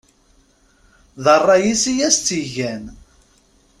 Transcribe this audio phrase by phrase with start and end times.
[1.23, 2.83] D ṛṛay-is i yas-tt-igan.